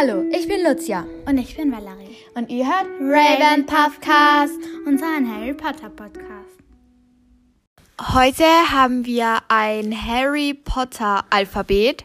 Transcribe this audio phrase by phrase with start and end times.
[0.00, 1.04] Hallo, ich bin Lucia.
[1.26, 2.16] Und ich bin Valerie.
[2.34, 4.54] Und ihr hört Raven Puffcast.
[4.86, 6.56] Unseren Harry Potter Podcast.
[8.14, 12.04] Heute haben wir ein Harry Potter Alphabet.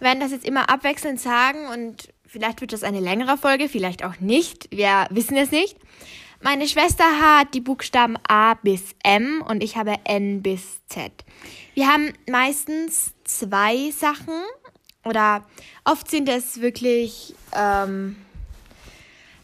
[0.00, 4.04] Wir werden das jetzt immer abwechselnd sagen und vielleicht wird das eine längere Folge, vielleicht
[4.04, 4.68] auch nicht.
[4.70, 5.78] Wir wissen es nicht.
[6.42, 11.10] Meine Schwester hat die Buchstaben A bis M und ich habe N bis Z.
[11.72, 14.42] Wir haben meistens zwei Sachen
[15.04, 15.44] oder
[15.84, 18.16] oft sind es wirklich ähm,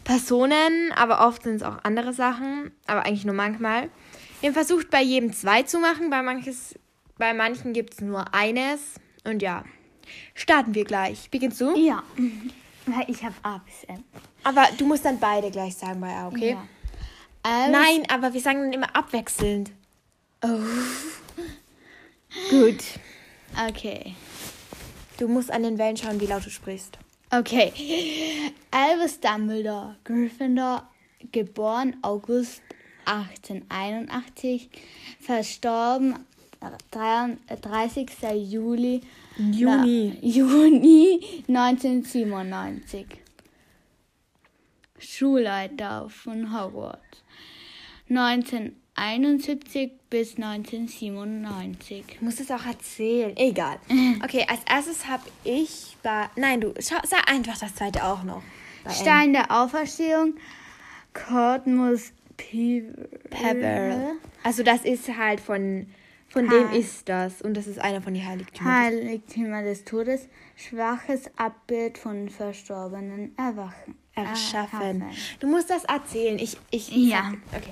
[0.03, 3.89] Personen, aber oft sind es auch andere Sachen, aber eigentlich nur manchmal.
[4.39, 6.75] Wir haben versucht, bei jedem zwei zu machen, bei, manches,
[7.17, 8.79] bei manchen gibt es nur eines.
[9.23, 9.65] Und ja,
[10.35, 11.29] starten wir gleich.
[11.29, 11.75] Beginnst du?
[11.77, 12.03] Ja.
[13.07, 14.01] Ich habe A bis M.
[14.45, 16.51] Aber du musst dann beide gleich sagen bei A, okay?
[16.51, 16.65] Ja.
[17.43, 19.71] A Nein, aber wir sagen dann immer abwechselnd.
[20.41, 20.47] Oh.
[22.49, 22.81] Gut.
[23.67, 24.15] Okay.
[25.17, 26.97] Du musst an den Wellen schauen, wie laut du sprichst.
[27.31, 27.73] Okay.
[28.71, 30.87] Albus Dumbledore, Gryffindor,
[31.31, 32.61] geboren August
[33.05, 34.69] 1881,
[35.19, 36.25] verstorben
[37.61, 38.09] 30.
[38.35, 39.01] Juli,
[39.37, 40.19] Juni.
[40.21, 43.05] Na, Juni 1997.
[44.99, 47.23] Schulleiter von Hogwarts.
[48.97, 52.03] 1971 bis 1997.
[52.09, 53.35] Ich muss es auch erzählen.
[53.37, 53.77] Egal.
[54.23, 56.25] Okay, als erstes habe ich bei.
[56.35, 58.41] Nein, du schau, sag einfach das zweite auch noch.
[58.89, 60.35] Stein der Auferstehung,
[61.13, 62.11] Cadmus
[63.29, 64.13] Pepper.
[64.43, 65.87] Also das ist halt von.
[66.29, 67.41] Von Heil- dem ist das.
[67.41, 68.73] Und das ist einer von den Heiligtümern.
[68.73, 73.95] Heiligtümer des Todes, schwaches Abbild von verstorbenen Erwachen.
[74.13, 75.01] erschaffen.
[75.01, 75.17] Erschaffen.
[75.39, 76.37] Du musst das erzählen.
[76.37, 77.33] Ich, ich, Ja.
[77.55, 77.71] Okay.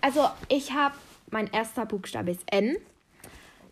[0.00, 0.94] Also, ich habe,
[1.30, 2.76] mein erster Buchstabe ist N.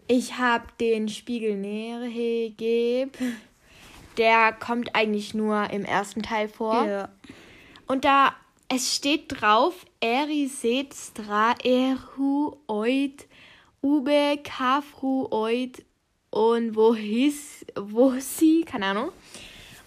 [0.07, 3.17] Ich habe den Spiegel Nerhegeb.
[4.17, 6.87] Der kommt eigentlich nur im ersten Teil vor.
[6.87, 7.09] Ja.
[7.87, 8.35] Und da,
[8.69, 13.27] es steht drauf, Eriset stra erhu oid
[13.83, 15.85] ube kafru oid
[16.31, 19.13] und wo his, wo sie, keine Ahnung.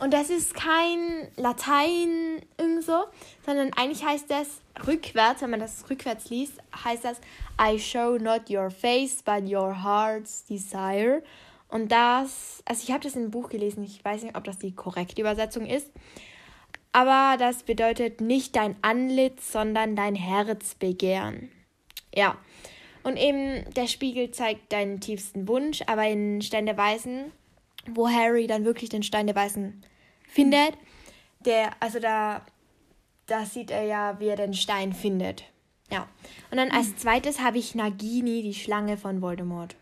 [0.01, 3.03] Und das ist kein Latein irgend so,
[3.45, 4.47] sondern eigentlich heißt das
[4.87, 6.53] rückwärts, wenn man das rückwärts liest,
[6.83, 7.21] heißt das
[7.61, 11.21] I show not your face, but your heart's desire.
[11.67, 14.57] Und das, also ich habe das in einem Buch gelesen, ich weiß nicht, ob das
[14.57, 15.91] die korrekte Übersetzung ist.
[16.93, 21.51] Aber das bedeutet nicht dein Antlitz, sondern dein Herzbegehren.
[22.11, 22.37] Ja.
[23.03, 27.31] Und eben der Spiegel zeigt deinen tiefsten Wunsch, aber in Stein der Weisen,
[27.87, 29.83] wo Harry dann wirklich den Stein der Weisen
[30.31, 30.73] findet,
[31.45, 32.41] der, also da,
[33.27, 35.43] da sieht er ja, wie er den Stein findet.
[35.91, 36.07] Ja.
[36.49, 39.75] Und dann als zweites habe ich Nagini, die Schlange von Voldemort.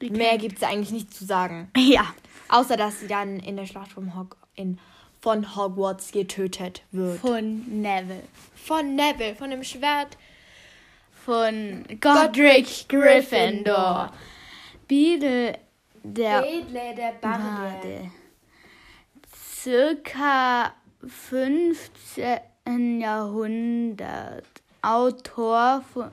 [0.00, 1.70] Mehr gibt es eigentlich nicht zu sagen.
[1.76, 2.14] Ja.
[2.50, 4.78] Außer, dass sie dann in der Schlacht vom Hog in,
[5.20, 7.20] von Hogwarts getötet wird.
[7.20, 8.22] Von Neville.
[8.54, 10.16] Von Neville, von dem Schwert.
[11.26, 14.12] Von Godric Gryffindor.
[14.86, 15.58] Beadle
[16.02, 18.10] der Edle der Bade.
[19.60, 20.72] Circa
[21.04, 23.00] 15.
[23.00, 24.46] Jahrhundert.
[24.82, 26.12] Autor von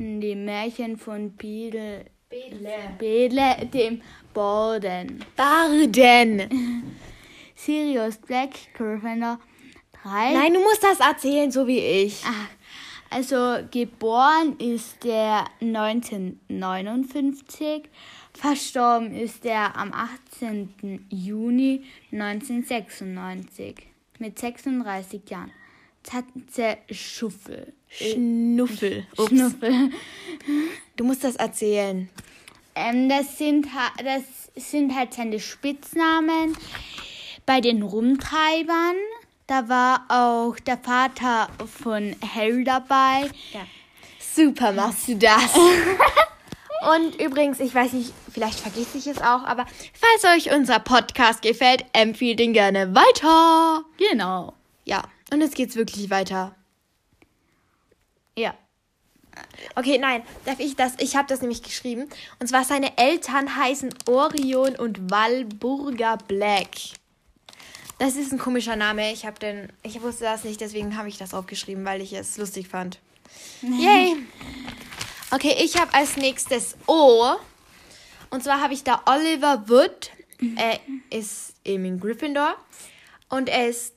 [0.00, 2.06] die Märchen von Beadle,
[2.98, 4.02] Beadle dem
[4.32, 5.24] Borden.
[5.36, 6.82] Barden.
[7.54, 9.38] Sirius Black Gryffindor
[10.02, 10.32] 3.
[10.32, 12.24] Nein, du musst das erzählen, so wie ich.
[12.26, 12.48] Ach,
[13.08, 17.84] also geboren ist der 1959,
[18.36, 21.06] verstorben ist er am 18.
[21.10, 23.76] Juni 1996
[24.18, 25.52] mit 36 Jahren.
[26.02, 27.72] Tatze Schuffel.
[27.88, 29.06] Schnuffel.
[29.16, 29.28] Ups.
[29.28, 29.90] Schnuffel.
[30.96, 32.10] Du musst das erzählen.
[32.74, 33.66] Ähm, das, sind,
[34.04, 36.56] das sind halt seine Spitznamen.
[37.46, 38.96] Bei den Rumtreibern,
[39.46, 43.30] da war auch der Vater von Harry dabei.
[44.18, 45.54] Super machst du das.
[46.92, 51.42] Und übrigens, ich weiß nicht, vielleicht vergesse ich es auch, aber falls euch unser Podcast
[51.42, 53.84] gefällt, empfiehlt ihn gerne weiter.
[53.96, 54.54] Genau.
[54.84, 56.54] Ja, und jetzt geht's wirklich weiter.
[58.36, 58.54] Ja.
[59.74, 60.92] Okay, nein, darf ich das?
[60.98, 62.08] Ich habe das nämlich geschrieben.
[62.38, 66.68] Und zwar seine Eltern heißen Orion und Walburga Black.
[67.98, 69.12] Das ist ein komischer Name.
[69.12, 72.36] Ich habe den, ich wusste das nicht, deswegen habe ich das aufgeschrieben, weil ich es
[72.36, 72.98] lustig fand.
[73.62, 74.16] Yay!
[75.34, 77.24] Okay, ich habe als nächstes O.
[78.30, 80.10] Und zwar habe ich da Oliver Wood.
[80.56, 80.78] Er
[81.10, 82.54] ist eben in Gryffindor.
[83.28, 83.94] Und er ist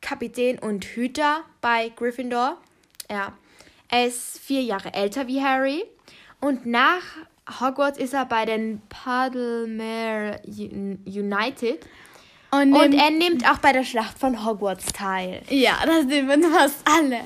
[0.00, 2.56] Kapitän und Hüter bei Gryffindor.
[3.10, 3.32] Ja.
[3.88, 5.84] Er ist vier Jahre älter wie Harry.
[6.40, 7.02] Und nach
[7.60, 11.84] Hogwarts ist er bei den Puddlemere Un- United.
[12.52, 15.42] Und, Und er nimmt auch bei der Schlacht von Hogwarts teil.
[15.50, 17.20] ja, das nehmen fast alle.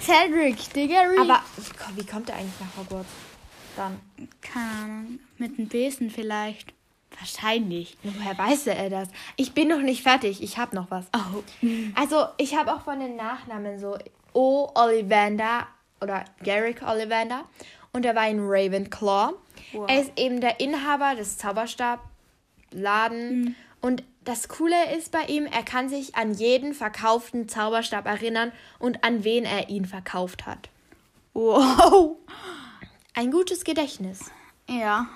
[0.00, 1.18] Cedric Diggory.
[1.20, 3.08] Aber wie ko- wie kommt er eigentlich nach Hogwarts?
[3.76, 4.00] Dann.
[4.42, 6.72] keine Ahnung, mit einem Besen vielleicht.
[7.18, 7.96] Wahrscheinlich.
[8.02, 9.08] Woher weiß er das?
[9.36, 10.42] Ich bin noch nicht fertig.
[10.42, 11.04] Ich habe noch was.
[11.14, 11.42] Oh.
[11.94, 13.98] Also, ich habe auch von den Nachnamen so
[14.32, 14.70] O.
[14.74, 15.66] Ollivander
[16.00, 17.44] oder Garrick Ollivander.
[17.92, 19.32] Und er war in Ravenclaw.
[19.72, 19.90] Wow.
[19.90, 23.56] Er ist eben der Inhaber des Zauberstabladen.
[23.80, 29.02] Und das Coole ist bei ihm, er kann sich an jeden verkauften Zauberstab erinnern und
[29.04, 30.68] an wen er ihn verkauft hat.
[31.32, 32.16] Wow.
[33.14, 34.30] Ein gutes Gedächtnis.
[34.68, 35.08] Ja.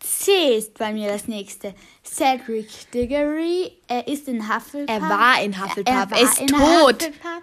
[0.00, 1.74] C ist bei mir das nächste.
[2.04, 3.72] Cedric Diggory.
[3.88, 4.94] Er ist in Hufflepuff.
[4.94, 5.94] Er war in Hufflepuff.
[5.94, 6.60] Er, Er ist in tot.
[6.60, 7.42] Hufflepuff.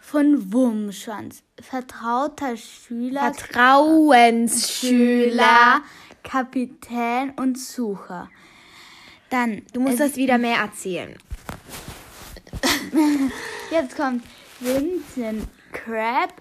[0.00, 1.42] von Wurmschwanz.
[1.60, 5.82] Vertrauter Schüler, Vertrauensschüler.
[6.22, 8.30] Kapitän und Sucher.
[9.30, 11.16] Dann, Du musst das wieder mehr erzählen.
[13.70, 14.22] jetzt kommt
[14.58, 16.32] Vincent Crab.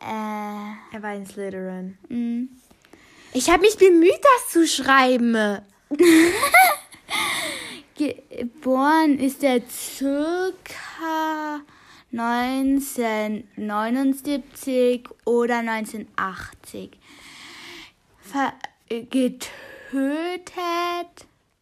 [0.00, 1.96] Äh, Er war in Slytherin.
[2.08, 2.48] mh.
[3.36, 5.58] Ich habe mich bemüht, das zu schreiben.
[7.98, 11.60] Geboren ist er circa
[12.12, 16.90] 1979 oder 1980.
[18.20, 18.52] Ver
[18.88, 19.50] äh, getötet.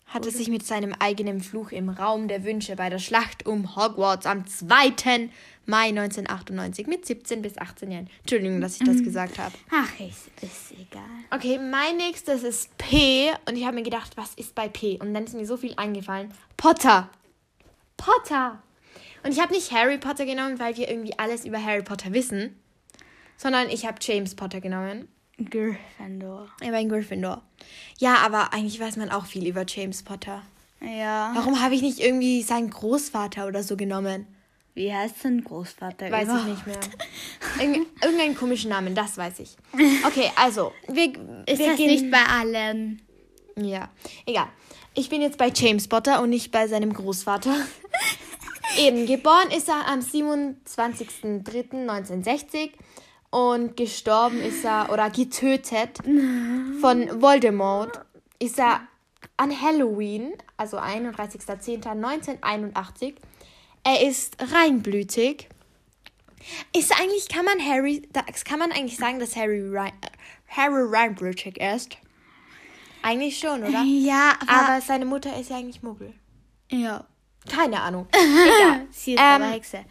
[0.09, 3.77] Hat er sich mit seinem eigenen Fluch im Raum der Wünsche bei der Schlacht um
[3.77, 5.31] Hogwarts am 2.
[5.67, 8.11] Mai 1998 mit 17 bis 18 Jahren.
[8.20, 9.55] Entschuldigung, dass ich das gesagt habe.
[9.70, 11.03] Ach, ist, ist egal.
[11.31, 13.31] Okay, mein nächstes ist P.
[13.49, 14.99] Und ich habe mir gedacht, was ist bei P?
[14.99, 16.32] Und dann ist mir so viel eingefallen.
[16.56, 17.11] Potter.
[17.97, 18.62] Potter.
[19.23, 22.58] Und ich habe nicht Harry Potter genommen, weil wir irgendwie alles über Harry Potter wissen.
[23.37, 25.08] Sondern ich habe James Potter genommen.
[25.38, 26.49] Gryffindor.
[26.61, 27.43] Er war in Gryffindor.
[27.99, 30.43] Ja, aber eigentlich weiß man auch viel über James Potter.
[30.81, 31.31] Ja.
[31.35, 34.26] Warum habe ich nicht irgendwie seinen Großvater oder so genommen?
[34.75, 36.11] Wie heißt denn Großvater?
[36.11, 36.49] Weiß ich überhaupt?
[36.49, 36.81] nicht mehr.
[37.61, 39.55] Irgend, irgendeinen komischen Namen, das weiß ich.
[40.07, 41.09] Okay, also, wir,
[41.47, 43.03] Ist wir das gehen, nicht bei allen?
[43.57, 43.91] Ja,
[44.25, 44.49] egal.
[44.95, 47.55] Ich bin jetzt bei James Potter und nicht bei seinem Großvater.
[48.79, 52.71] Eben, geboren ist er am 27.03.1960
[53.31, 55.99] und gestorben ist er, oder getötet
[56.81, 58.01] von Voldemort,
[58.39, 58.81] ist er
[59.37, 63.17] an Halloween, also 31.10.1981.
[63.84, 65.49] Er ist reinblütig.
[66.76, 69.93] Ist eigentlich, kann man Harry, das kann man eigentlich sagen, dass Harry, rein,
[70.49, 71.96] Harry reinblütig ist?
[73.02, 73.82] Eigentlich schon, oder?
[73.82, 76.12] Ja, Aber seine Mutter ist ja eigentlich Muggel.
[76.70, 77.05] ja.
[77.50, 78.06] Keine Ahnung.
[78.12, 78.87] Egal.
[78.93, 79.84] Sie ist Ähm, aber Hexe.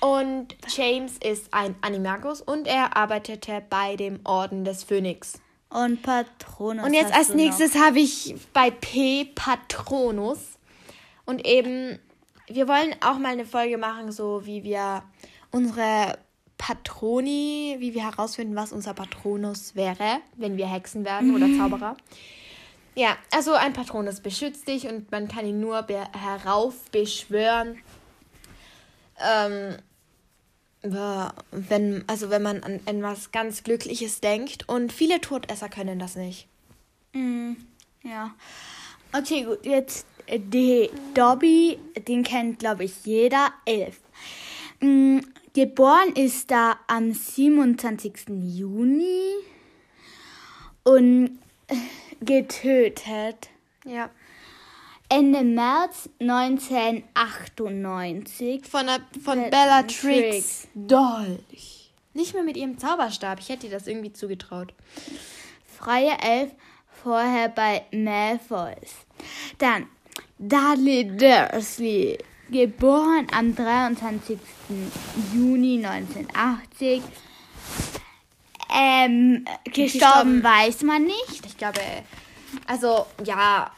[0.00, 5.40] Und James ist ein Animagus und er arbeitete bei dem Orden des Phönix.
[5.70, 6.84] Und Patronus.
[6.84, 10.58] Und jetzt als nächstes habe ich bei P Patronus.
[11.24, 11.98] Und eben,
[12.48, 15.02] wir wollen auch mal eine Folge machen, so wie wir
[15.50, 16.18] unsere
[16.56, 21.96] Patroni, wie wir herausfinden, was unser Patronus wäre, wenn wir Hexen werden oder Zauberer.
[22.94, 27.78] Ja, also ein Patronus beschützt dich und man kann ihn nur be heraufbeschwören.
[29.20, 29.76] Ähm,
[30.82, 34.68] wenn, also wenn man an etwas ganz Glückliches denkt.
[34.68, 36.48] Und viele Todesser können das nicht.
[37.12, 37.52] Mm,
[38.02, 38.34] ja.
[39.12, 39.64] Okay, gut.
[39.64, 40.06] Jetzt
[40.36, 43.50] die Dobby, den kennt, glaube ich, jeder.
[43.64, 44.00] Elf.
[44.80, 45.20] Mm,
[45.54, 48.12] geboren ist er am 27.
[48.28, 49.32] Juni
[50.84, 51.38] und
[52.20, 53.48] getötet
[53.84, 54.10] Ja.
[55.10, 58.66] Ende März 1998.
[58.66, 61.92] Von, der, von Be- Bellatrix Dolch.
[62.14, 63.38] Nicht mehr mit ihrem Zauberstab.
[63.40, 64.74] Ich hätte ihr das irgendwie zugetraut.
[65.78, 66.50] Freie Elf
[67.02, 69.06] vorher bei Malfoys.
[69.58, 69.86] Dann
[70.38, 72.18] Dudley Dursley,
[72.50, 74.38] geboren am 23.
[75.34, 77.02] Juni 1980.
[78.70, 80.44] Ähm, gestorben Gestorben.
[80.44, 81.44] weiß man nicht.
[81.44, 81.80] Ich glaube,
[82.66, 83.70] also, ja,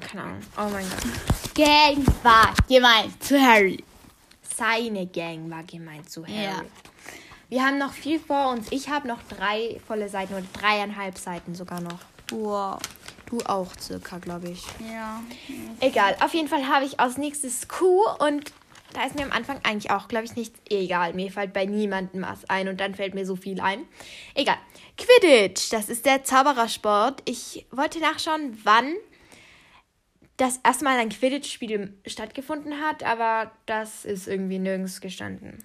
[0.00, 0.40] keine Ahnung.
[0.58, 1.54] Oh mein Gott.
[1.54, 3.82] Gang war gemeint zu Harry.
[4.54, 6.44] Seine Gang war gemeint zu Harry.
[6.44, 6.62] Ja.
[7.48, 8.66] Wir haben noch viel vor uns.
[8.70, 11.98] Ich habe noch drei volle Seiten oder dreieinhalb Seiten sogar noch.
[12.30, 12.78] Wow.
[13.32, 14.62] Du auch circa, glaube ich.
[14.92, 15.22] Ja.
[15.80, 18.52] Egal, auf jeden Fall habe ich als nächstes Q und
[18.92, 21.14] da ist mir am Anfang eigentlich auch, glaube ich, nichts egal.
[21.14, 23.86] Mir fällt bei niemandem was ein und dann fällt mir so viel ein.
[24.34, 24.58] Egal.
[24.98, 27.22] Quidditch, das ist der Zauberersport.
[27.24, 28.92] Ich wollte nachschauen, wann
[30.36, 35.64] das erste Mal ein Quidditch-Spiel stattgefunden hat, aber das ist irgendwie nirgends gestanden.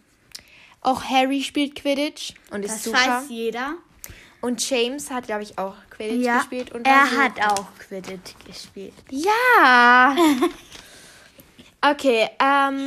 [0.79, 2.97] Auch Harry spielt Quidditch und ist Das super.
[2.97, 3.75] weiß jeder.
[4.47, 6.71] Und James hat, glaube ich, auch Quidditch Ja, gespielt.
[6.73, 7.21] Und er super.
[7.21, 8.93] hat auch Quidditch gespielt.
[9.11, 10.15] Ja.
[11.79, 12.79] Okay, ähm,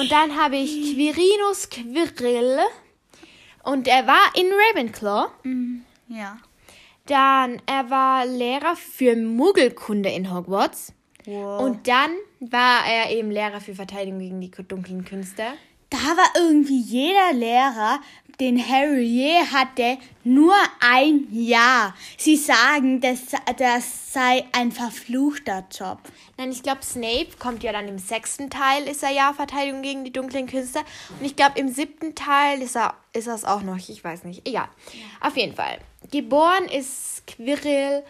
[0.00, 2.58] und dann habe ich Quirinus Quirrell.
[3.62, 5.26] Und er war in Ravenclaw.
[6.08, 6.38] Ja.
[7.04, 10.94] Dann, er war Lehrer für Muggelkunde in Hogwarts.
[11.26, 11.60] Wow.
[11.60, 12.10] Und dann
[12.40, 15.44] war er eben Lehrer für Verteidigung gegen die dunklen Künste.
[15.90, 18.00] Da war irgendwie jeder Lehrer,
[18.40, 21.94] den Harry je hatte, nur ein Jahr.
[22.16, 23.20] Sie sagen, das,
[23.56, 25.98] das sei ein verfluchter Job.
[26.36, 30.04] Nein, ich glaube, Snape kommt ja dann im sechsten Teil, ist er ja Verteidigung gegen
[30.04, 30.80] die dunklen Künste.
[31.18, 33.76] Und ich glaube, im siebten Teil ist er ist er es auch noch.
[33.76, 34.46] Ich weiß nicht.
[34.46, 34.68] Egal.
[35.20, 35.78] Auf jeden Fall.
[36.12, 38.04] Geboren ist Quirrell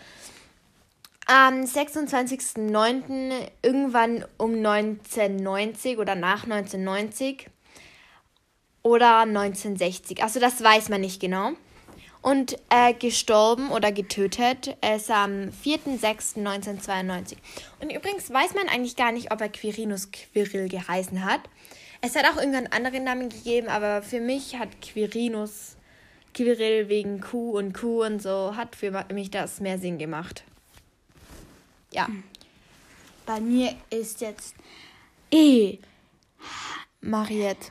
[1.26, 3.32] am 26.09.
[3.62, 7.46] irgendwann um 1990 oder nach 1990
[8.88, 10.22] oder 1960.
[10.22, 11.52] Also das weiß man nicht genau.
[12.20, 17.36] Und äh, gestorben oder getötet ist am 4.6.1992.
[17.80, 21.42] Und übrigens weiß man eigentlich gar nicht, ob er Quirinus Quirrell geheißen hat.
[22.00, 25.76] Es hat auch irgendeinen anderen Namen gegeben, aber für mich hat Quirinus
[26.34, 30.44] Quirrell wegen Q und Q und so hat für mich das mehr Sinn gemacht.
[31.92, 32.08] Ja.
[33.26, 34.54] Bei mir ist jetzt
[35.30, 35.78] E.
[37.00, 37.70] Mariette.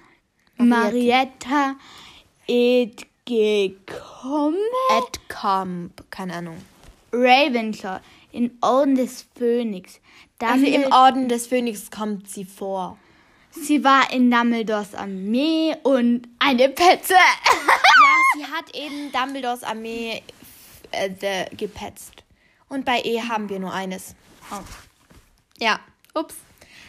[0.58, 1.76] Marietta
[2.48, 4.58] est gekommen.
[4.98, 6.58] Edcamp, keine Ahnung.
[7.12, 8.00] Ravenclaw
[8.32, 10.00] in Orden des Phönix.
[10.40, 12.98] Also im Dumbledore- Orden des Phönix kommt sie vor.
[13.52, 17.14] sie war in Dumbledores Armee und eine Petze.
[17.14, 17.18] Ja,
[18.38, 20.22] sie hat eben Dumbledores Armee
[20.92, 22.24] äh, the- gepetzt.
[22.70, 24.14] Und bei E haben wir nur eines.
[24.52, 24.60] Oh.
[25.60, 25.80] Ja,
[26.14, 26.36] ups.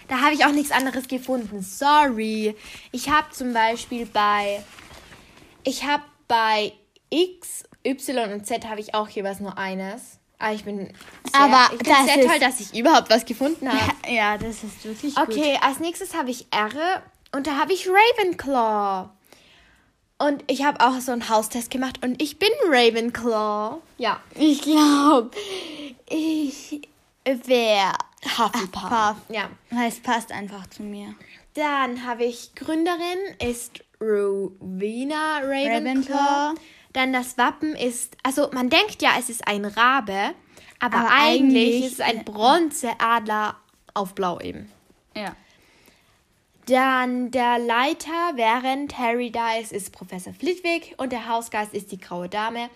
[0.09, 1.63] Da habe ich auch nichts anderes gefunden.
[1.63, 2.57] Sorry.
[2.93, 4.63] Ich habe zum Beispiel bei.
[5.65, 6.73] Ich habe bei
[7.11, 10.19] X, Y und Z habe ich auch jeweils nur eines.
[10.39, 10.79] Aber ich bin
[11.33, 13.93] sehr, Aber ich bin das sehr ist- toll, dass ich überhaupt was gefunden habe.
[14.09, 15.29] ja, das ist wirklich gut.
[15.29, 17.03] Okay, als nächstes habe ich R
[17.35, 19.09] und da habe ich Ravenclaw.
[20.21, 23.79] Und ich habe auch so einen Haustest gemacht und ich bin Ravenclaw.
[23.99, 24.21] Ja.
[24.35, 25.31] Ich glaube,
[26.09, 26.81] ich
[27.25, 27.93] wäre
[28.25, 29.17] Hufflepuff.
[29.29, 29.49] Ja.
[29.87, 31.15] Es passt einfach zu mir.
[31.55, 35.79] Dann habe ich Gründerin ist Rowena Ravenclaw.
[35.79, 36.55] Ravenclaw.
[36.93, 40.35] Dann das Wappen ist, also man denkt ja, es ist ein Rabe,
[40.81, 43.57] aber, Aber eigentlich, eigentlich- ist es ein Bronzeadler
[43.95, 44.71] auf Blau eben.
[45.15, 45.35] Ja.
[46.67, 51.99] Dann der Leiter, während Harry da ist, ist Professor Flitwick und der Hausgeist ist die
[51.99, 52.69] graue Dame.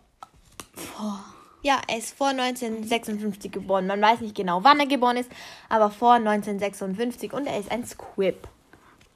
[0.75, 1.25] vor.
[1.63, 3.87] Ja, er ist vor 1956 geboren.
[3.87, 5.31] Man weiß nicht genau, wann er geboren ist,
[5.69, 8.49] aber vor 1956 und er ist ein Squib.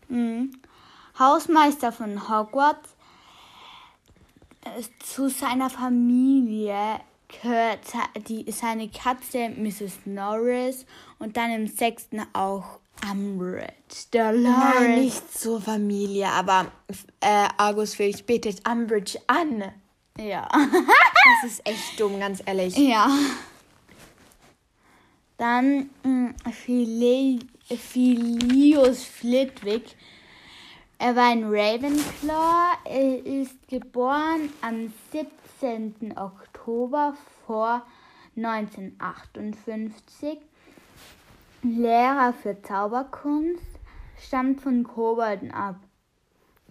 [0.09, 0.47] mh,
[1.19, 2.90] Hausmeister von Hogwarts.
[4.64, 7.81] Äh, Zu seiner Familie gehört
[8.28, 10.00] die, seine Katze Mrs.
[10.04, 10.87] Norris
[11.19, 12.78] und dann im sechsten auch
[13.11, 13.73] Umbridge.
[14.12, 15.00] Der Nein, Lawrence.
[15.00, 16.66] nicht zur Familie, aber
[17.21, 19.64] äh, Argus Filch betet Umbridge an.
[20.19, 20.47] Ja.
[20.52, 22.76] Das ist echt dumm, ganz ehrlich.
[22.76, 23.09] ja.
[25.38, 27.40] Dann mh, Phile
[27.76, 29.97] Philius Flitwick.
[31.04, 32.76] Er war ein Ravenclaw.
[32.85, 36.16] Er ist geboren am 17.
[36.16, 37.85] Oktober vor
[38.37, 40.38] 1958.
[41.64, 43.64] Lehrer für Zauberkunst.
[44.25, 45.75] Stammt von Kobolden ab.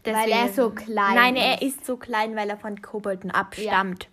[0.06, 1.44] Weil er so klein Nein, ist.
[1.44, 4.08] er ist so klein, weil er von Kobolden abstammt.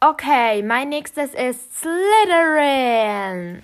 [0.00, 3.62] Okay, mein nächstes ist Slytherin.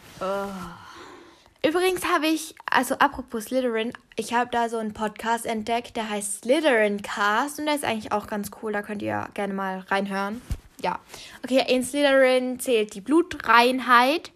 [1.66, 6.42] Übrigens habe ich, also apropos Slytherin, ich habe da so einen Podcast entdeckt, der heißt
[6.42, 10.42] Slytherin Cast und der ist eigentlich auch ganz cool, da könnt ihr gerne mal reinhören.
[10.82, 10.98] Ja,
[11.42, 14.30] okay, in Slytherin zählt die Blutreinheit.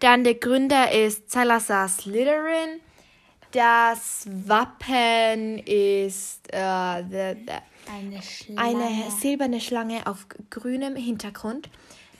[0.00, 2.80] Dann der Gründer ist Salazar Slytherin.
[3.52, 7.52] Das Wappen ist äh, the, the,
[7.90, 8.84] Eine Schlange.
[8.84, 11.70] eine silberne Schlange auf grünem Hintergrund.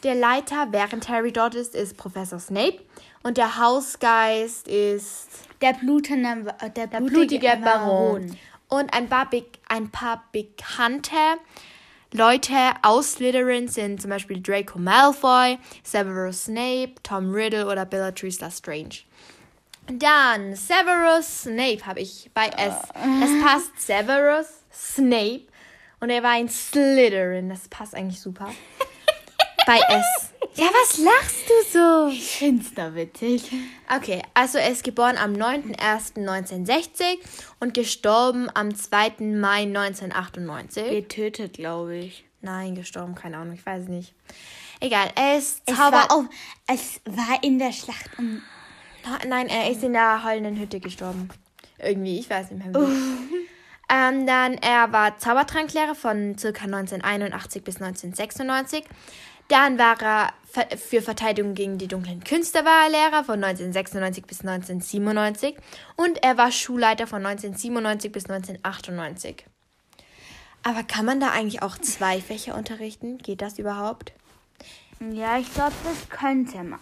[0.05, 2.79] Der Leiter, während Harry dort ist, ist Professor Snape.
[3.23, 5.29] Und der Hausgeist ist
[5.61, 8.37] der blutende, äh, der, der blutige Baron.
[8.69, 11.17] Und ein paar, be ein paar bekannte
[12.13, 19.05] Leute aus Slytherin sind zum Beispiel Draco Malfoy, Severus Snape, Tom Riddle oder Bellatrix Lestrange.
[19.87, 22.75] Dann Severus Snape habe ich bei S.
[23.23, 25.43] Es passt Severus Snape
[26.01, 27.49] und er war in Slytherin.
[27.49, 28.49] Das passt eigentlich super.
[29.67, 30.28] bei S.
[30.59, 32.09] Ja, was lachst du so?
[32.13, 33.49] Ich find's da witzig.
[33.95, 37.19] Okay, also er ist geboren am 9.01.1960
[37.61, 39.21] und gestorben am 2.
[39.21, 40.91] Mai 1998.
[40.91, 42.25] Getötet, glaube ich.
[42.41, 44.15] Nein, gestorben, keine Ahnung, ich weiß es nicht.
[44.81, 45.93] Egal, er ist Es Zauber...
[45.93, 46.25] war, auch,
[46.67, 48.43] es war in der Schlacht um.
[49.29, 51.29] Nein, er ist in der heulenden Hütte gestorben.
[51.79, 52.75] Irgendwie, ich weiß nicht mehr.
[52.75, 52.95] Wie.
[53.95, 56.49] ähm, dann, er war Zaubertranklehrer von ca.
[56.49, 58.85] 1981 bis 1996.
[59.49, 60.33] Dann war er
[60.77, 65.57] für Verteidigung gegen die dunklen Künste war er Lehrer von 1996 bis 1997.
[65.97, 69.45] Und er war Schulleiter von 1997 bis 1998.
[70.63, 73.19] Aber kann man da eigentlich auch zwei Fächer unterrichten?
[73.19, 74.13] Geht das überhaupt?
[75.01, 76.81] Ja, ich glaube, das könnte man.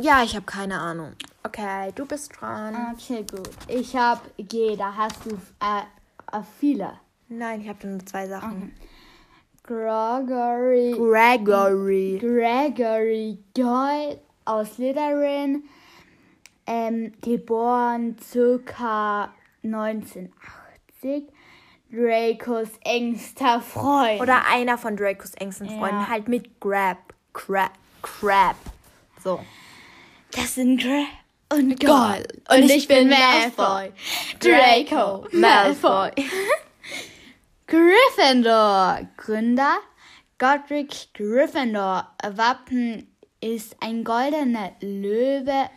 [0.00, 1.12] Ja, ich habe keine Ahnung.
[1.42, 2.94] Okay, du bist dran.
[2.94, 3.50] Okay, gut.
[3.66, 5.82] Ich habe G, da hast du äh,
[6.32, 6.94] äh, viele.
[7.28, 8.74] Nein, ich habe nur zwei Sachen.
[9.68, 10.94] Gregory.
[10.96, 12.18] Gregory.
[12.18, 15.64] Gregory Doyle aus Slytherin,
[16.66, 21.28] ähm, geboren circa 1980.
[21.92, 24.22] Dracos engster Freund.
[24.22, 26.00] Oder einer von Dracos engsten Freunden.
[26.00, 26.08] Ja.
[26.08, 27.12] Halt mit Grab.
[27.34, 27.72] Crab.
[28.00, 28.56] Crab.
[29.22, 29.38] So.
[30.32, 31.04] das sind Gra
[31.52, 32.26] und Goyle.
[32.48, 32.62] Goyle.
[32.62, 33.92] Und, ich bin Malfoy.
[34.40, 36.12] Draco Malfoy.
[37.68, 39.06] Gryffindor.
[39.18, 39.76] Gründer
[40.38, 42.10] Godric Gryffindor.
[42.26, 45.68] Wappen ist ein goldener Löwe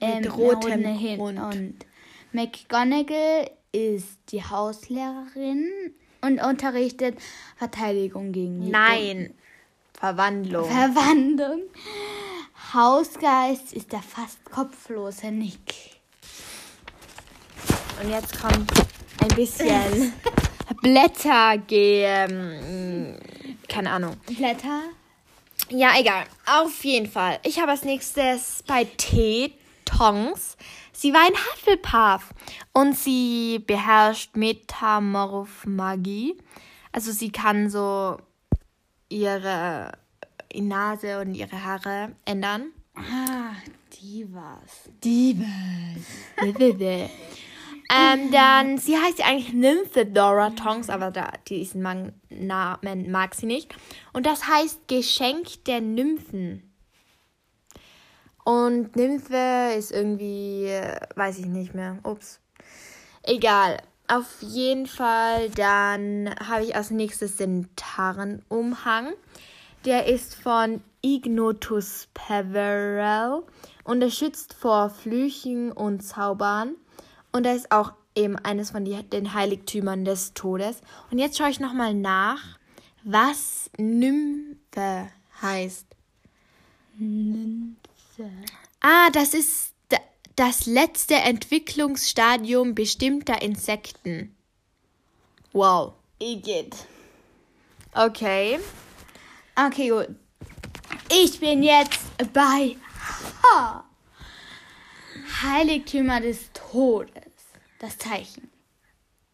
[0.00, 1.20] ähm, Mit rotem roten Hin-.
[1.20, 1.74] Und
[2.32, 5.70] McGonagall ist die Hauslehrerin
[6.22, 7.18] und unterrichtet
[7.56, 9.34] Verteidigung gegen die Nein.
[9.92, 10.64] Verwandlung.
[10.64, 11.60] Verwandlung.
[12.72, 16.00] Hausgeist ist der fast kopflose Nick.
[18.02, 18.72] Und jetzt kommt
[19.20, 20.14] ein bisschen
[20.88, 23.18] Blätter gehen.
[23.68, 24.16] Keine Ahnung.
[24.26, 24.84] Blätter.
[25.68, 26.24] Ja, egal.
[26.46, 27.38] Auf jeden Fall.
[27.42, 29.52] Ich habe als nächstes bei T.
[29.84, 30.56] Tongs.
[30.92, 32.32] Sie war ein Hufflepuff
[32.72, 36.38] und sie beherrscht Metamorph-Magie.
[36.90, 38.16] Also sie kann so
[39.10, 39.92] ihre
[40.54, 42.72] Nase und ihre Haare ändern.
[42.96, 43.52] Ah,
[44.00, 44.88] die war's.
[47.90, 53.46] Ähm, dann, sie heißt ja eigentlich Nymphedora Tongs, aber da, diesen Mang Namen mag sie
[53.46, 53.74] nicht.
[54.12, 56.68] Und das heißt Geschenk der Nymphen.
[58.44, 61.98] Und Nymphe ist irgendwie, äh, weiß ich nicht mehr.
[62.02, 62.40] Ups.
[63.22, 63.78] Egal.
[64.06, 69.12] Auf jeden Fall, dann habe ich als nächstes den Tarnumhang.
[69.84, 73.42] Der ist von Ignotus Peverell
[73.84, 76.74] und er schützt vor Flüchen und Zaubern.
[77.32, 80.80] Und er ist auch eben eines von die, den Heiligtümern des Todes.
[81.10, 82.58] Und jetzt schaue ich nochmal nach,
[83.04, 85.08] was Nymphe
[85.40, 85.86] heißt.
[88.80, 89.74] Ah, das ist
[90.36, 94.36] das letzte Entwicklungsstadium bestimmter Insekten.
[95.52, 95.94] Wow.
[96.20, 96.76] Igitt.
[97.92, 98.60] Okay.
[99.56, 100.08] Okay, gut.
[101.10, 102.00] Ich bin jetzt
[102.32, 102.76] bei
[103.42, 103.84] H.
[105.42, 107.12] Heiligtümer des Todes.
[107.78, 108.50] Das Zeichen.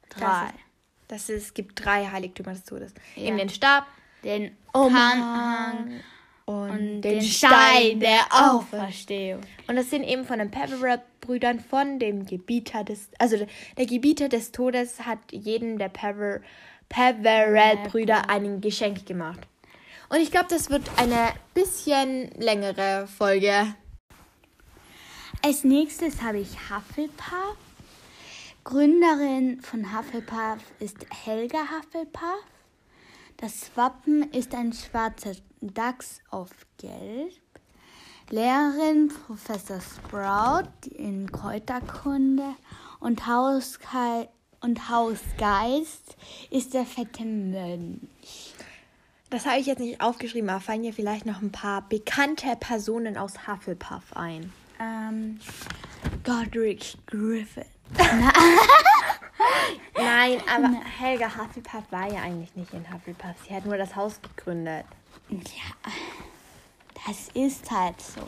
[0.09, 0.51] Drei.
[1.09, 2.95] Das ist, es gibt drei Heiligtümer des Todes.
[3.17, 3.29] Ja.
[3.29, 3.87] Eben den Stab
[4.23, 6.01] Den Umhang
[6.47, 9.43] und, und den Stein der Auferstehung.
[9.67, 14.29] Und das sind eben von den Peverell-Brüdern, von dem Gebieter des, also der, der Gebieter
[14.29, 16.41] des Todes hat jedem der Pever,
[16.89, 19.41] Peverell-Brüder ein Geschenk gemacht.
[20.09, 23.75] Und ich glaube, das wird eine bisschen längere Folge.
[25.45, 27.59] Als nächstes habe ich Hufflepuff.
[28.65, 32.47] Gründerin von Hufflepuff ist Helga Hufflepuff.
[33.37, 37.35] Das Wappen ist ein schwarzer Dachs auf Gelb.
[38.31, 42.55] Lehrerin Professor Sprout in Kräuterkunde
[43.01, 44.31] und, Hauskei
[44.63, 46.17] und Hausgeist
[46.49, 48.01] ist der fette Mönch.
[49.29, 53.19] Das habe ich jetzt nicht aufgeschrieben, aber fallen dir vielleicht noch ein paar bekannte Personen
[53.19, 54.51] aus Hufflepuff ein?
[54.81, 55.39] Ähm,
[56.25, 57.65] Godric Griffin.
[59.97, 63.35] Nein, aber Helga Hufflepuff war ja eigentlich nicht in Hufflepuff.
[63.47, 64.87] Sie hat nur das Haus gegründet.
[65.29, 65.93] Ja,
[67.07, 68.23] das ist halt so.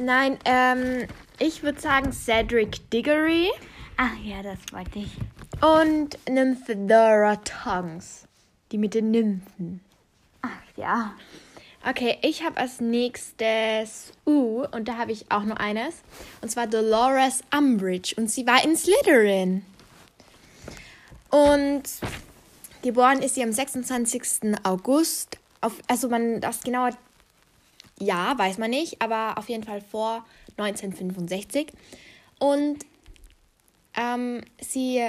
[0.00, 1.06] Nein, ähm,
[1.38, 3.50] ich würde sagen Cedric Diggory
[3.96, 5.16] Ach ja, das wollte ich.
[5.62, 8.26] und Nymphedora Tongs.
[8.72, 9.80] Die mit den Nymphen.
[10.42, 11.12] Ach ja.
[11.86, 15.96] Okay, ich habe als nächstes U und da habe ich auch nur eines.
[16.40, 19.66] Und zwar Dolores Umbridge und sie war in Slytherin.
[21.28, 21.82] Und
[22.80, 24.54] geboren ist sie am 26.
[24.62, 25.36] August.
[25.60, 26.92] Auf, also man das genaue
[28.00, 30.24] Jahr weiß man nicht, aber auf jeden Fall vor
[30.56, 31.70] 1965.
[32.38, 32.78] Und
[33.94, 35.06] ähm, sie,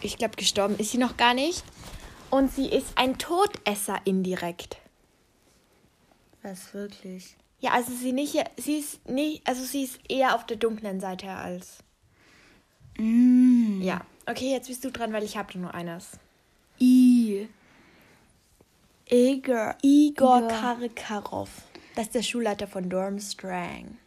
[0.00, 1.62] ich glaube, gestorben ist sie noch gar nicht.
[2.30, 4.79] Und sie ist ein Todesser indirekt.
[6.42, 7.36] Was wirklich?
[7.60, 11.30] Ja, also sie nicht, sie ist nicht, also sie ist eher auf der dunklen Seite
[11.30, 11.78] als.
[12.96, 13.82] Mm.
[13.82, 14.00] Ja.
[14.26, 16.18] Okay, jetzt bist du dran, weil ich habe nur eines.
[16.80, 17.48] I.
[19.10, 19.74] Igor.
[19.82, 20.48] Igor.
[20.48, 21.50] Karkarov.
[21.94, 23.98] Das ist der Schulleiter von Durmstrang.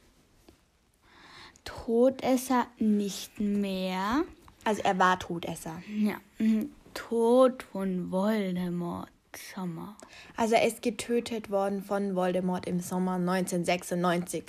[1.65, 4.23] Todesser nicht mehr.
[4.63, 5.81] Also er war Todesser.
[5.87, 6.15] Ja.
[6.39, 6.71] mhm.
[6.93, 9.09] Tod von Voldemort.
[9.37, 9.95] Sommer.
[10.35, 14.43] Also er ist getötet worden von Voldemort im Sommer 1996.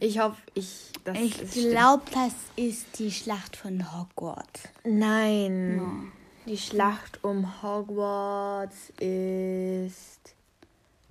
[0.00, 0.92] Ich hoffe, ich.
[1.04, 4.68] Das Ich glaube, das ist die Schlacht von Hogwarts.
[4.84, 6.12] Nein.
[6.46, 10.34] Die Schlacht um Hogwarts ist.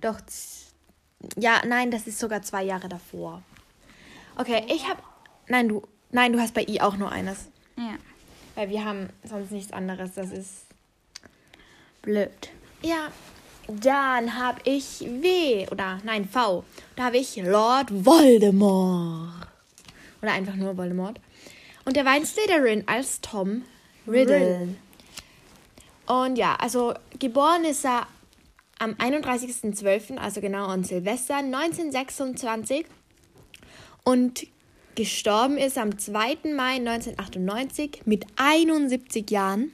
[0.00, 0.20] Doch.
[1.36, 3.42] Ja, nein, das ist sogar zwei Jahre davor.
[4.36, 5.02] Okay, ich habe.
[5.48, 5.82] Nein, du.
[6.12, 7.48] Nein, du hast bei I auch nur eines.
[7.76, 7.96] Ja.
[8.54, 10.14] Weil wir haben sonst nichts anderes.
[10.14, 10.66] Das ist.
[12.02, 12.50] Blöd.
[12.84, 13.10] Ja.
[13.66, 15.66] Dann habe ich W.
[15.70, 16.64] Oder nein, V.
[16.96, 19.48] Da habe ich Lord Voldemort.
[20.20, 21.18] Oder einfach nur Voldemort.
[21.86, 23.62] Und der war in Slytherin als Tom
[24.06, 24.36] Riddle.
[24.36, 24.68] Riddle.
[26.06, 28.06] Und ja, also geboren ist er
[28.78, 32.84] am 31.12., also genau an Silvester 1926.
[34.04, 34.46] Und
[34.94, 36.52] gestorben ist am 2.
[36.54, 39.72] Mai 1998 mit 71 Jahren.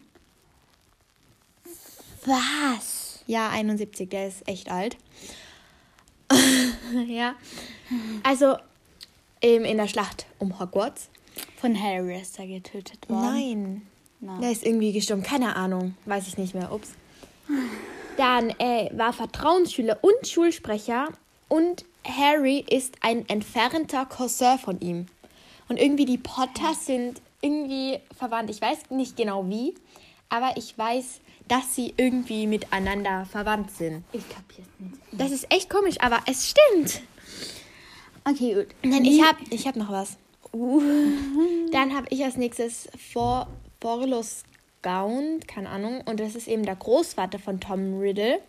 [2.24, 2.99] Was?
[3.30, 4.96] Ja, 71, der ist echt alt.
[7.06, 7.36] ja.
[8.24, 8.56] Also
[9.40, 11.10] ähm, in der Schlacht um Hogwarts.
[11.60, 13.22] Von Harry ist er getötet worden.
[13.22, 13.82] Nein.
[14.18, 14.40] Nein.
[14.40, 15.22] Der ist irgendwie gestorben.
[15.22, 15.94] Keine Ahnung.
[16.06, 16.72] Weiß ich nicht mehr.
[16.72, 16.90] Ups.
[18.16, 21.10] Dann äh, war Vertrauensschüler und Schulsprecher.
[21.46, 25.06] Und Harry ist ein entfernter Cousin von ihm.
[25.68, 28.50] Und irgendwie die Potters sind irgendwie verwandt.
[28.50, 29.76] Ich weiß nicht genau wie.
[30.30, 34.04] Aber ich weiß, dass sie irgendwie miteinander verwandt sind.
[34.12, 34.94] Ich kapier's nicht.
[35.10, 37.02] Das ist echt komisch, aber es stimmt.
[38.24, 38.68] Okay, gut.
[38.84, 40.16] Nein, ich habe ich hab noch was.
[40.52, 43.48] Dann habe ich als nächstes For
[43.80, 44.44] Forlos
[44.82, 46.02] Gaunt, keine Ahnung.
[46.04, 48.40] Und das ist eben der Großvater von Tom Riddle.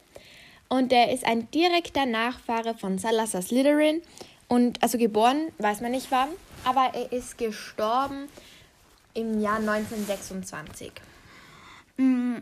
[0.70, 4.04] Und der ist ein direkter Nachfahre von Salazar Slytherin.
[4.48, 6.30] Und also geboren, weiß man nicht wann,
[6.66, 8.28] aber er ist gestorben
[9.16, 10.92] im Jahr 1926.
[11.98, 12.38] Mm,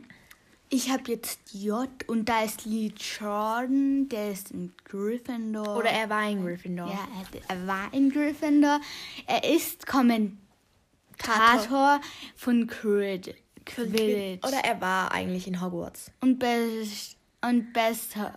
[0.71, 5.77] Ich habe jetzt J und da ist Lee Jordan, der ist in Gryffindor.
[5.77, 6.87] Oder er war in Gryffindor.
[6.87, 7.07] Ja,
[7.49, 8.79] er, er war in Gryffindor.
[9.25, 11.99] Er ist Kommentator
[12.35, 13.33] von Crid
[13.65, 14.47] Quidditch.
[14.47, 16.11] Oder er war eigentlich in Hogwarts.
[16.21, 18.33] und, best, und, beste,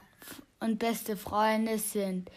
[0.60, 2.30] und beste Freunde sind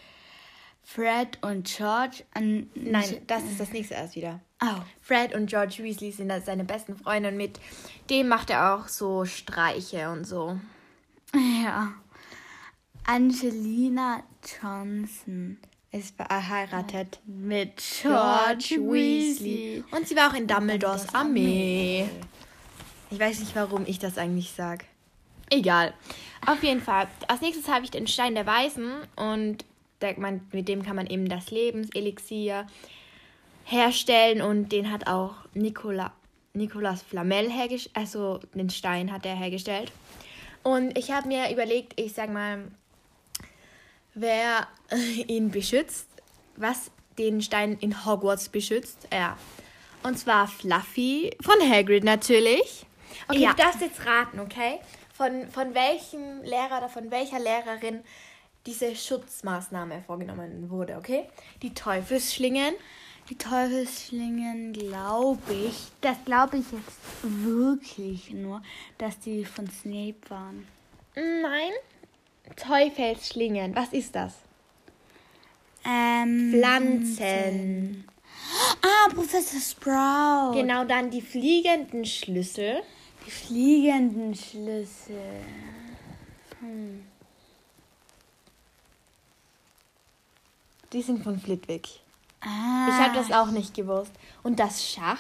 [0.86, 2.24] Fred und George.
[2.36, 4.39] Und Nein, das ist das nächste erst wieder.
[4.62, 4.82] Oh.
[5.02, 7.60] Fred und George Weasley sind da seine besten Freunde und mit
[8.10, 10.58] dem macht er auch so Streiche und so.
[11.34, 11.93] Ja.
[13.04, 14.24] Angelina
[14.62, 15.58] Johnson
[15.91, 19.84] Ist verheiratet mit George Weasley.
[19.91, 22.08] Und sie war auch in Dumbledores Armee.
[23.10, 24.86] Ich weiß nicht, warum ich das eigentlich sage.
[25.50, 25.93] Egal.
[26.45, 27.08] Auf jeden Fall.
[27.28, 29.65] Als nächstes habe ich den Stein der Weisen und
[30.17, 32.67] man, mit dem kann man eben das Lebenselixier
[33.63, 36.13] herstellen und den hat auch Nicola,
[36.53, 39.91] Nicolas Flamel hergestellt, also den Stein hat er hergestellt.
[40.63, 42.67] Und ich habe mir überlegt, ich sag mal,
[44.13, 44.67] wer
[45.27, 46.08] ihn beschützt,
[46.55, 49.08] was den Stein in Hogwarts beschützt.
[49.12, 49.38] Ja.
[50.03, 52.86] Und zwar Fluffy von Hagrid natürlich.
[53.27, 53.51] Okay, Ja.
[53.51, 54.79] du darfst jetzt raten, okay?
[55.15, 58.03] von, von welchem Lehrer oder von welcher Lehrerin
[58.65, 61.25] diese Schutzmaßnahme vorgenommen wurde, okay?
[61.62, 62.73] Die Teufelsschlingen.
[63.30, 68.62] Die Teufelsschlingen glaube ich, das glaube ich jetzt wirklich nur,
[68.99, 70.67] dass die von Snape waren.
[71.15, 71.71] Nein.
[72.56, 73.75] Teufelsschlingen.
[73.75, 74.34] Was ist das?
[75.84, 78.06] Ähm, Pflanzen.
[78.82, 80.60] Ah, Professor Sprout.
[80.60, 82.82] Genau, dann die fliegenden Schlüssel.
[83.25, 85.41] Die fliegenden Schlüssel.
[90.95, 91.89] Die sind von Flitwick.
[92.39, 94.13] Ah, Ich habe das auch nicht gewusst.
[94.43, 95.19] Und das Schach?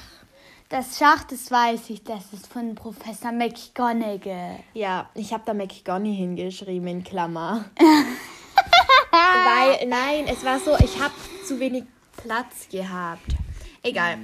[0.69, 4.59] das Schach, das weiß ich, das ist von Professor McGonagall.
[4.73, 7.65] Ja, ich habe da McGonny hingeschrieben in Klammer.
[9.11, 11.13] Weil, nein, es war so, ich habe
[11.45, 11.83] zu wenig
[12.15, 13.35] Platz gehabt.
[13.83, 14.17] Egal.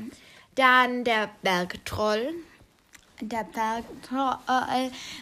[0.56, 2.34] Dann der Bergtroll.
[3.20, 4.38] Der Bergtroll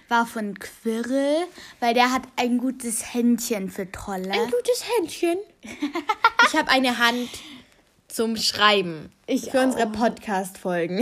[0.10, 1.48] war von Quirrell,
[1.80, 4.32] weil der hat ein gutes Händchen für Trolle.
[4.32, 5.40] Ein gutes Händchen.
[5.62, 7.30] Ich habe eine Hand
[8.08, 9.12] zum Schreiben.
[9.28, 9.92] Ich für unsere auch.
[9.92, 11.00] Podcast-Folgen.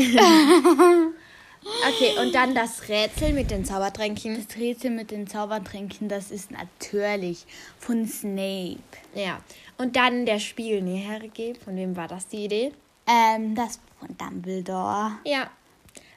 [1.88, 4.36] okay, und dann das Rätsel mit den Zaubertränken.
[4.36, 7.46] Das Rätsel mit den Zaubertränken, das ist natürlich
[7.80, 8.80] von Snape.
[9.16, 9.40] Ja.
[9.78, 11.54] Und dann der Spiegel Näherge.
[11.64, 12.72] Von wem war das die Idee?
[13.08, 15.14] Ähm, das von Dumbledore.
[15.26, 15.50] Ja.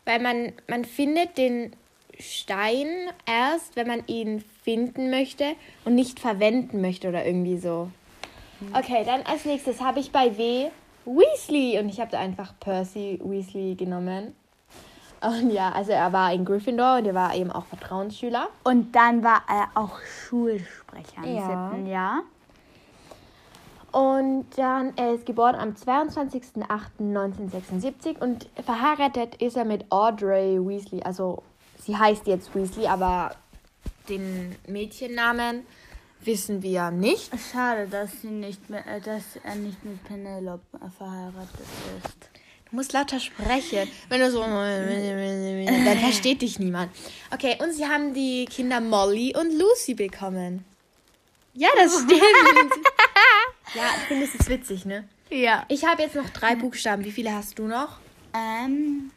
[0.04, 1.72] Weil man, man findet den
[2.18, 2.88] Stein
[3.26, 7.90] erst, wenn man ihn finden möchte und nicht verwenden möchte oder irgendwie so.
[8.76, 10.70] Okay, dann als nächstes habe ich bei W
[11.06, 14.34] Weasley und ich habe da einfach Percy Weasley genommen.
[15.22, 18.48] Und ja, also er war in Gryffindor und er war eben auch Vertrauensschüler.
[18.64, 21.70] Und dann war er auch Schulsprecher im Ja.
[21.70, 22.22] siebten Jahr.
[23.92, 31.02] Und dann, er ist geboren am 22.08.1976 und verheiratet ist er mit Audrey Weasley.
[31.02, 31.42] Also
[31.78, 33.32] sie heißt jetzt Weasley, aber
[34.08, 35.66] den Mädchennamen
[36.22, 37.30] wissen wir nicht.
[37.52, 41.60] Schade, dass, sie nicht mehr, äh, dass er nicht mit Penelope äh, verheiratet
[42.04, 42.30] ist.
[42.70, 43.88] Du musst lauter sprechen.
[44.08, 46.92] Wenn du so, dann versteht dich niemand.
[47.32, 50.64] Okay, und sie haben die Kinder Molly und Lucy bekommen.
[51.54, 52.20] Ja, das stimmt.
[53.74, 55.08] ja, ich finde es ist witzig, ne?
[55.30, 55.64] Ja.
[55.68, 57.04] Ich habe jetzt noch drei Buchstaben.
[57.04, 57.98] Wie viele hast du noch?
[58.32, 59.10] Ähm,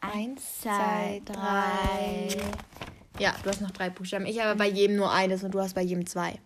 [0.00, 2.28] Eins, zwei, drei.
[3.18, 4.26] Ja, du hast noch drei Buchstaben.
[4.26, 6.38] Ich habe bei jedem nur eines und du hast bei jedem zwei.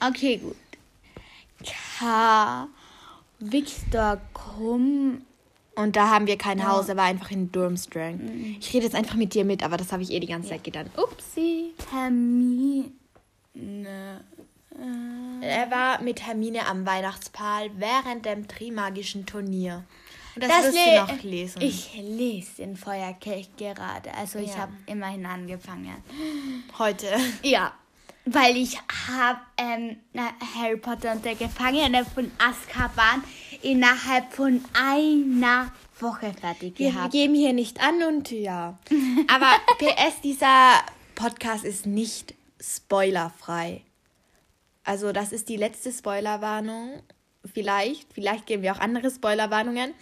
[0.00, 0.56] okay, gut.
[1.64, 2.68] K.
[3.38, 5.22] Victor Krumm.
[5.74, 8.56] Und da haben wir kein Haus, er war einfach in Durmstrang.
[8.60, 10.64] Ich rede jetzt einfach mit dir mit, aber das habe ich eh die ganze Zeit
[10.64, 10.90] getan.
[10.96, 11.72] Upsi.
[11.90, 12.92] Hermine.
[15.40, 19.84] Er war mit Hermine am Weihnachtsball während dem Trimagischen Turnier.
[20.36, 21.62] Das, Das wirst du noch lesen.
[21.62, 24.14] Ich lese den Feuerkelch gerade.
[24.14, 24.58] Also ich Ja.
[24.58, 25.94] habe immerhin angefangen.
[26.78, 27.06] heute.
[27.42, 27.72] Ja.
[28.24, 29.96] Weil ich habe ähm,
[30.54, 33.24] Harry Potter und der Gefangene von Azkaban
[33.62, 37.12] innerhalb von einer Woche fertig Wir gehabt.
[37.12, 38.78] geben hier nicht an und ja.
[39.28, 40.72] Aber PS, dieser
[41.16, 43.82] Podcast ist nicht spoilerfrei.
[44.84, 47.02] Also das ist die letzte Spoilerwarnung.
[47.52, 49.94] Vielleicht, vielleicht geben wir auch andere Spoilerwarnungen.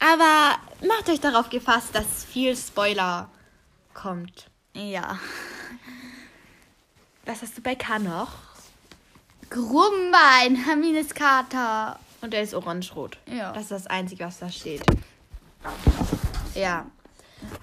[0.00, 3.30] Aber macht euch darauf gefasst, dass viel Spoiler
[3.94, 4.50] kommt.
[4.74, 5.18] Ja.
[7.24, 8.32] Was hast du bei K noch?
[9.48, 11.98] Grumbein, Hermines Kater.
[12.20, 13.18] Und der ist orange-rot.
[13.26, 13.52] Ja.
[13.52, 14.82] Das ist das Einzige, was da steht.
[16.54, 16.86] Ja.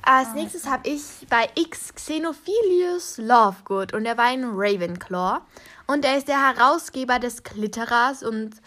[0.01, 5.39] Als nächstes habe ich bei X Xenophilius Lovegood und er war ein Ravenclaw.
[5.87, 8.61] Und er ist der Herausgeber des Glitterers und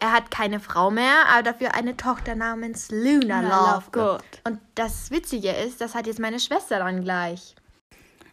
[0.00, 4.22] er hat keine Frau mehr, aber dafür eine Tochter namens Luna Luna Lovegood.
[4.44, 7.54] Und das Witzige ist, das hat jetzt meine Schwester dann gleich.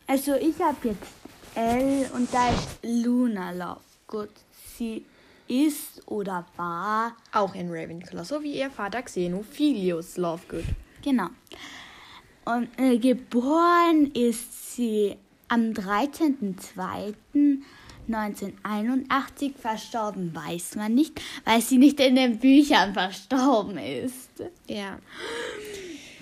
[0.08, 1.08] Also ich habe jetzt
[1.56, 4.30] L und da ist Luna Lovegood.
[4.78, 5.06] Sie
[5.48, 10.66] ist oder war Auch in Ravenclaw, so wie ihr Vater Xenophilius Lovegood.
[11.04, 11.28] Genau.
[12.46, 15.74] Und äh, geboren ist sie am
[18.10, 19.54] 13.02.1981.
[19.60, 24.30] Verstorben weiß man nicht, weil sie nicht in den Büchern verstorben ist.
[24.68, 25.00] Ja.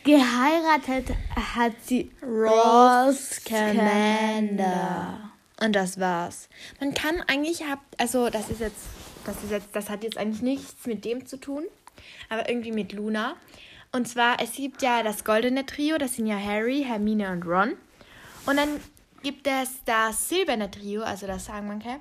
[0.04, 5.32] Geheiratet hat sie Ross Scamander.
[5.62, 6.50] Und das war's.
[6.80, 8.86] Man kann eigentlich hab, also das ist jetzt,
[9.26, 11.64] das ist jetzt, das hat jetzt eigentlich nichts mit dem zu tun,
[12.28, 13.36] aber irgendwie mit Luna.
[13.94, 17.74] Und zwar, es gibt ja das goldene Trio, das sind ja Harry, Hermine und Ron.
[18.46, 18.82] Und dann
[19.24, 22.00] gibt es das silberne Trio, also das sagen manche.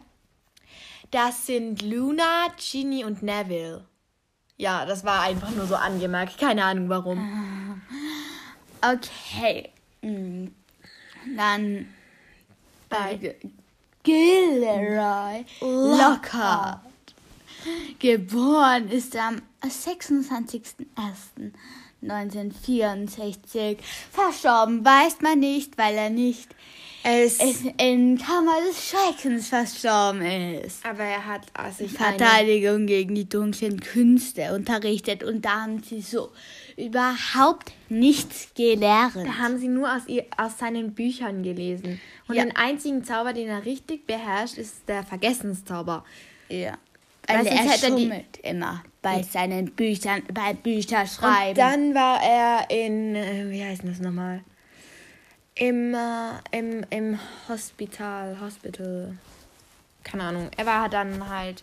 [1.10, 3.84] Das sind Luna, Ginny und Neville.
[4.56, 6.38] Ja, das war einfach nur so angemerkt.
[6.38, 7.80] Keine Ahnung warum.
[8.84, 9.70] Okay.
[10.02, 10.48] mm.
[11.36, 11.86] Dann
[12.88, 13.36] bei
[14.02, 16.80] Gilderoy Lockhart.
[18.00, 19.42] Geboren ist er am
[22.02, 23.76] 26.01.1964.
[24.10, 26.48] Verstorben weiß man nicht, weil er nicht
[27.04, 30.84] Es, in, Kammer des Schreckens verstorben ist.
[30.86, 36.30] aber er hat also Verteidigung gegen die dunklen Künste unterrichtet und da haben sie so
[36.76, 39.16] überhaupt nichts gelernt.
[39.16, 42.00] da haben sie nur aus, ihr, aus seinen Büchern gelesen.
[42.28, 42.44] Und Ja.
[42.44, 46.04] den einzigen Zauber, den er richtig beherrscht, ist der Vergessenszauber.
[46.48, 46.78] Ja.
[47.26, 51.50] Weil sonst er die- schummelt immer bei seinen Büchern, bei Bücherschreiben.
[51.50, 54.42] Und dann war er in, äh, wie heißt das nochmal?
[55.54, 55.98] Im, äh,
[56.58, 59.16] im, im Hospital, Hospital.
[60.02, 60.50] Keine Ahnung.
[60.56, 61.62] Er war dann halt,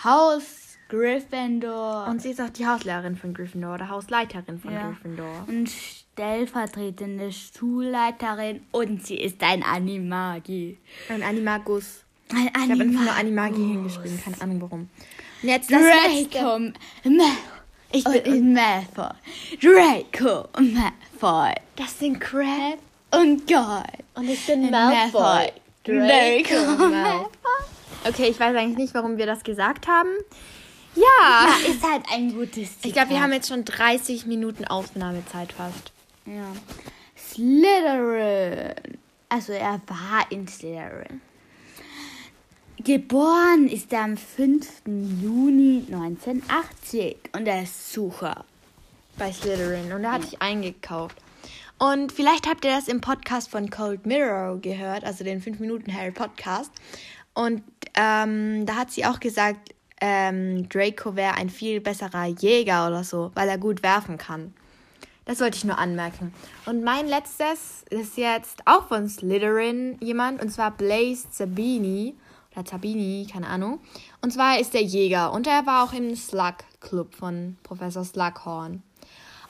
[0.04, 2.06] Haus Gryffindor.
[2.08, 4.88] Und sie ist auch die Hauslehrerin von Gryffindor oder Hausleiterin von Ja.
[4.88, 5.44] Gryffindor.
[5.48, 10.78] und stellvertretende Schulleiterin und sie ist ein Animagi.
[11.08, 12.04] Ein Animagus.
[12.32, 13.18] Ein Ich habe einfach nur Animagus.
[13.18, 14.80] Animagi hingeschrieben, keine Ahnung warum.
[15.42, 16.38] Und jetzt das letzte.
[16.38, 17.26] Draco Malfoy.
[17.92, 19.10] Ich bin Malfoy.
[19.60, 21.54] Draco Malfoy.
[21.76, 22.78] Das sind Crab.
[23.12, 24.04] Und Gold.
[24.14, 25.50] Und ich bin Malfoy.
[25.84, 27.30] Draco Malfoy.
[28.06, 30.08] Okay, ich weiß eigentlich nicht, warum wir das gesagt haben.
[30.94, 31.48] Ja, Ja.
[31.70, 35.92] ist halt ein gutes Ich glaube, wir haben jetzt schon 30 Minuten Aufnahmezeit fast.
[36.26, 36.52] Ja.
[37.16, 38.74] Slytherin.
[39.28, 41.20] Also er war in Slytherin.
[42.82, 44.82] Geboren ist er am 5.
[44.86, 48.44] Juni 1980 und er ist Sucher.
[49.18, 49.92] Bei Slytherin.
[49.92, 51.16] Und er hat sich eingekauft.
[51.78, 55.94] Und vielleicht habt ihr das im Podcast von Cold Mirror gehört, also den 5 Minuten
[55.94, 56.70] Harry Podcast.
[57.34, 57.62] Und
[57.94, 63.30] ähm, da hat sie auch gesagt, ähm, Draco wäre ein viel besserer Jäger oder so,
[63.34, 64.54] weil er gut werfen kann.
[65.26, 66.34] Das wollte ich nur anmerken.
[66.66, 72.16] Und mein letztes ist jetzt auch von Slytherin jemand, und zwar Blaze Zabini.
[72.52, 73.80] Oder Zabini, keine Ahnung.
[74.22, 78.82] Und zwar ist er Jäger und er war auch im Slug Club von Professor Slughorn.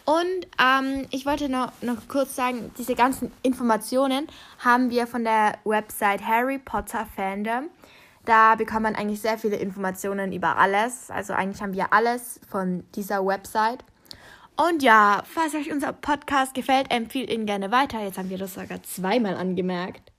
[0.04, 4.26] Und ähm, ich wollte noch, noch kurz sagen, diese ganzen Informationen
[4.58, 7.70] haben wir von der Website Harry Potter Fandom.
[8.24, 11.10] Da bekommt man eigentlich sehr viele Informationen über alles.
[11.10, 13.84] Also eigentlich haben wir alles von dieser Website.
[14.56, 18.02] Und ja, falls euch unser Podcast gefällt, empfiehlt ihn gerne weiter.
[18.02, 20.12] Jetzt haben wir das sogar zweimal angemerkt.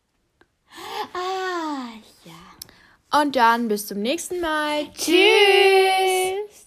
[1.13, 1.89] Ah,
[2.25, 3.21] ja.
[3.21, 4.91] Und dann bis zum nächsten Mal.
[4.93, 6.20] Tschüss.